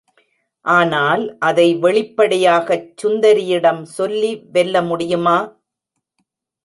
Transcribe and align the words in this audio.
ஆனால் 0.65 1.23
அதை 1.39 1.65
வெளிப்படையாய்ச் 1.75 2.89
சுந்தரியிடம் 3.03 3.83
சொல்லி 3.97 4.31
வெல்ல 4.51 4.81
முடியுமா? 4.81 5.37